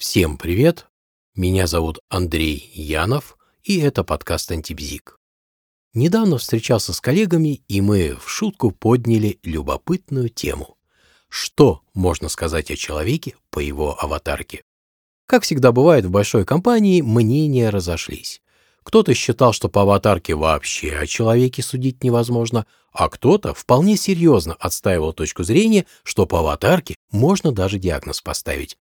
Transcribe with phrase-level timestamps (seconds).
[0.00, 0.86] Всем привет!
[1.36, 5.20] Меня зовут Андрей Янов, и это подкаст «Антибзик».
[5.92, 10.78] Недавно встречался с коллегами, и мы в шутку подняли любопытную тему.
[11.28, 14.62] Что можно сказать о человеке по его аватарке?
[15.26, 18.40] Как всегда бывает в большой компании, мнения разошлись.
[18.82, 25.12] Кто-то считал, что по аватарке вообще о человеке судить невозможно, а кто-то вполне серьезно отстаивал
[25.12, 28.78] точку зрения, что по аватарке можно даже диагноз поставить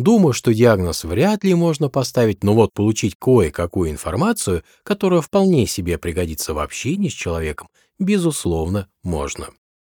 [0.00, 5.98] Думаю, что диагноз вряд ли можно поставить, но вот получить кое-какую информацию, которая вполне себе
[5.98, 7.68] пригодится в общении с человеком,
[7.98, 9.48] безусловно, можно.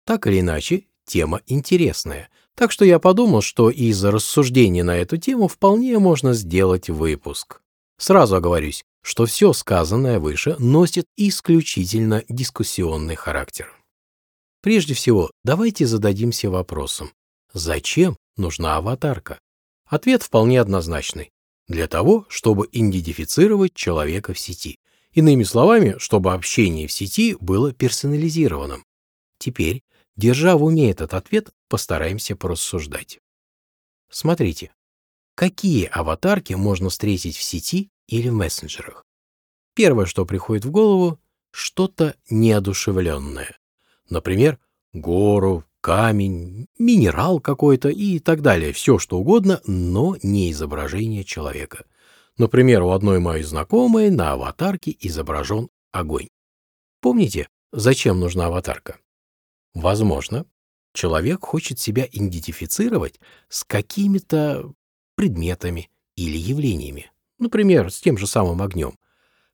[0.04, 5.46] Так или иначе, тема интересная, так что я подумал, что из рассуждений на эту тему
[5.46, 7.60] вполне можно сделать выпуск.
[7.96, 13.72] Сразу оговорюсь, что все сказанное выше носит исключительно дискуссионный характер.
[14.62, 17.12] Прежде всего, давайте зададимся вопросом,
[17.54, 19.38] зачем нужна аватарка?
[19.92, 21.34] Ответ вполне однозначный.
[21.68, 24.78] Для того, чтобы идентифицировать человека в сети.
[25.12, 28.86] Иными словами, чтобы общение в сети было персонализированным.
[29.36, 29.82] Теперь,
[30.16, 33.20] держа в уме этот ответ, постараемся порассуждать.
[34.08, 34.72] Смотрите,
[35.34, 39.04] какие аватарки можно встретить в сети или в мессенджерах?
[39.74, 41.20] Первое, что приходит в голову,
[41.50, 43.58] что-то неодушевленное.
[44.08, 44.58] Например,
[44.94, 51.84] гору, камень, минерал какой-то и так далее, все что угодно, но не изображение человека.
[52.38, 56.28] Например, у одной моей знакомой на аватарке изображен огонь.
[57.00, 58.96] Помните, зачем нужна аватарка?
[59.74, 60.46] Возможно,
[60.94, 64.72] человек хочет себя идентифицировать с какими-то
[65.16, 68.98] предметами или явлениями, например, с тем же самым огнем.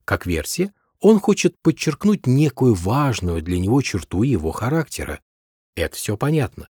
[0.04, 5.20] Как версия, он хочет подчеркнуть некую важную для него черту его характера,
[5.74, 6.68] это все понятно.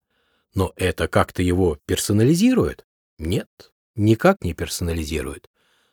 [0.53, 2.85] Но это как-то его персонализирует?
[3.17, 5.49] Нет, никак не персонализирует.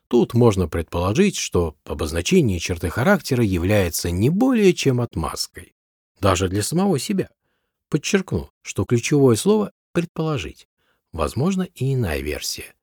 [0.09, 5.75] Тут можно предположить, что обозначение черты характера является не более чем отмазкой.
[6.20, 7.31] Даже для самого себя.
[7.88, 10.69] Подчеркну, что ключевое слово «предположить».
[11.12, 12.75] Возможно, и иная версия.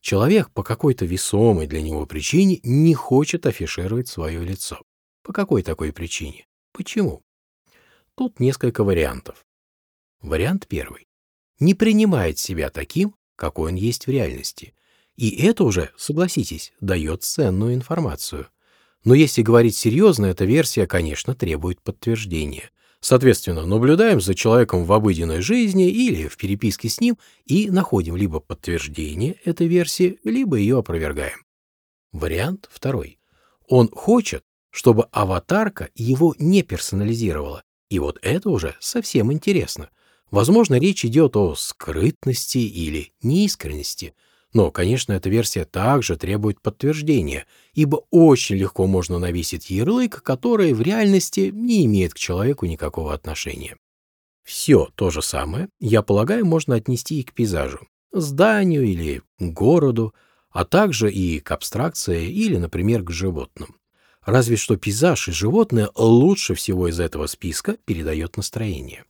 [0.00, 4.82] Человек по какой-то весомой для него причине не хочет афишировать свое лицо.
[5.22, 6.46] По какой такой причине?
[6.72, 7.22] Почему?
[8.14, 9.44] Тут несколько вариантов.
[10.22, 11.06] Вариант первый.
[11.60, 14.74] Не принимает себя таким, какой он есть в реальности.
[15.16, 18.48] И это уже, согласитесь, дает ценную информацию.
[19.04, 22.70] Но если говорить серьезно, эта версия, конечно, требует подтверждения.
[23.00, 28.40] Соответственно, наблюдаем за человеком в обыденной жизни или в переписке с ним и находим либо
[28.40, 31.44] подтверждение этой версии, либо ее опровергаем.
[32.10, 33.20] Вариант второй.
[33.68, 37.62] Он хочет, чтобы аватарка его не персонализировала.
[37.88, 39.90] И вот это уже совсем интересно.
[40.30, 44.14] Возможно, речь идет о скрытности или неискренности,
[44.52, 50.80] но, конечно, эта версия также требует подтверждения, ибо очень легко можно навесить ярлык, который в
[50.80, 53.76] реальности не имеет к человеку никакого отношения.
[54.44, 60.14] Все то же самое, я полагаю, можно отнести и к пейзажу, зданию или городу,
[60.50, 63.76] а также и к абстракции или, например, к животным.
[64.24, 69.04] Разве что пейзаж и животное лучше всего из этого списка передает настроение.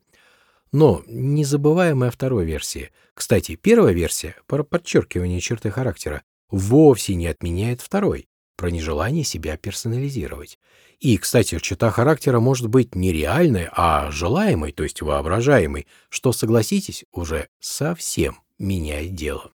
[0.72, 2.90] Но незабываемая второй версия.
[3.14, 10.58] Кстати, первая версия про подчеркивание черты характера вовсе не отменяет второй, про нежелание себя персонализировать.
[10.98, 17.04] И, кстати, черта характера может быть не реальной, а желаемой, то есть воображаемой, что, согласитесь,
[17.12, 19.52] уже совсем меняет дело.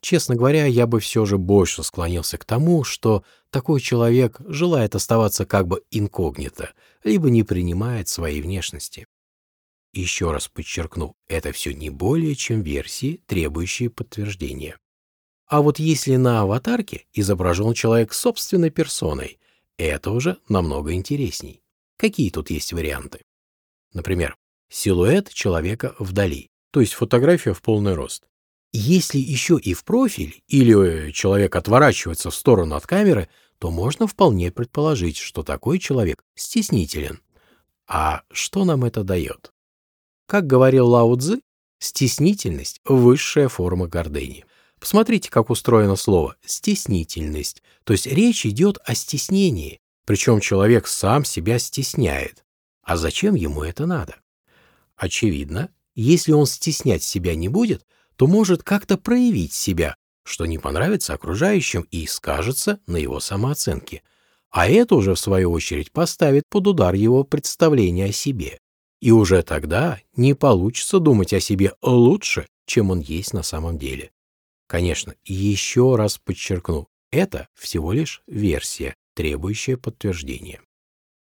[0.00, 5.46] Честно говоря, я бы все же больше склонился к тому, что такой человек желает оставаться
[5.46, 6.72] как бы инкогнито,
[7.04, 9.06] либо не принимает своей внешности.
[9.92, 14.78] Еще раз подчеркну, это все не более чем версии, требующие подтверждения.
[15.46, 19.38] А вот если на аватарке изображен человек собственной персоной,
[19.76, 21.62] это уже намного интересней.
[21.98, 23.20] Какие тут есть варианты?
[23.92, 24.34] Например,
[24.70, 28.24] силуэт человека вдали, то есть фотография в полный рост.
[28.72, 33.28] Если еще и в профиль, или э, человек отворачивается в сторону от камеры,
[33.58, 37.20] то можно вполне предположить, что такой человек стеснителен.
[37.86, 39.51] А что нам это дает?
[40.26, 41.40] Как говорил Лао Цзы,
[41.78, 44.44] стеснительность– высшая форма гордыни.
[44.80, 47.62] Посмотрите, как устроено слово «стеснительность».
[47.84, 52.44] То есть речь идет о стеснении, причем человек сам себя стесняет.
[52.82, 54.16] А зачем ему это надо?
[54.96, 57.84] Очевидно, если он стеснять себя не будет,
[58.16, 64.02] то может как-то проявить себя, что не понравится окружающим и скажется на его самооценке.
[64.50, 68.58] А это уже, в свою очередь, поставит под удар его представление о себе
[69.02, 74.12] и уже тогда не получится думать о себе лучше, чем он есть на самом деле.
[74.68, 80.60] Конечно, еще раз подчеркну, это всего лишь версия, требующая подтверждения.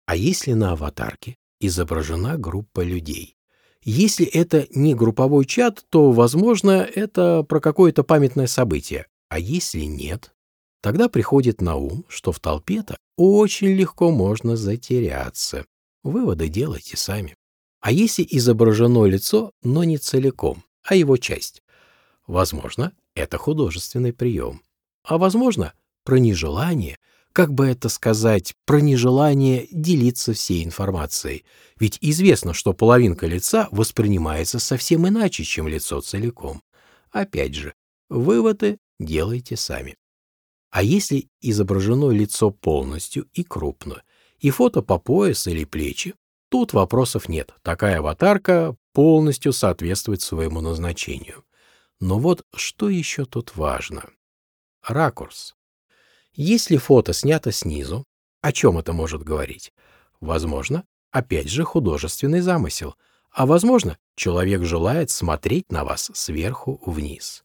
[0.06, 3.38] А если на аватарке изображена группа людей?
[3.82, 9.08] Если это не групповой чат, то, возможно, это про какое-то памятное событие.
[9.30, 10.34] А если нет,
[10.82, 15.66] тогда приходит на ум, что в толпе-то очень легко можно затеряться.
[16.04, 17.39] Выводы делайте сами.
[17.80, 21.64] А если изображено лицо, но не целиком, а его часть?
[22.28, 24.62] Возможно, это художественный прием.
[25.04, 25.74] А возможно,
[26.04, 26.98] про нежелание,
[27.32, 31.46] как бы это сказать, про нежелание делиться всей информацией.
[31.80, 36.62] Ведь известно, что половинка лица воспринимается совсем иначе, чем лицо целиком.
[37.12, 37.74] Опять же,
[38.10, 39.96] выводы делайте сами.
[40.70, 44.04] А если изображено лицо полностью и крупно,
[44.40, 46.14] и фото по пояс или плечи,
[46.50, 47.54] тут вопросов нет.
[47.62, 51.46] Такая аватарка полностью соответствует своему назначению.
[52.00, 54.10] Но вот что еще тут важно?
[54.84, 55.56] Ракурс.
[56.34, 58.06] Если фото снято снизу,
[58.42, 59.74] о чем это может говорить?
[60.22, 62.96] Возможно, опять же художественный замысел,
[63.32, 67.44] а возможно, человек желает смотреть на вас сверху вниз.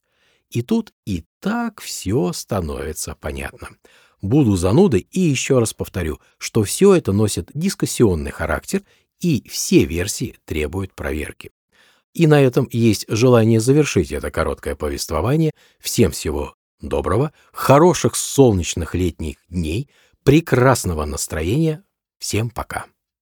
[0.51, 3.71] И тут и так все становится понятно.
[4.25, 8.83] Буду занудой и еще раз повторю, что все это носит дискуссионный характер
[9.21, 11.51] и все версии требуют проверки.
[12.15, 15.51] И на этом есть желание завершить это короткое повествование.
[15.79, 19.91] Всем всего доброго, хороших солнечных летних дней,
[20.23, 21.85] прекрасного настроения.
[22.19, 22.87] Всем пока.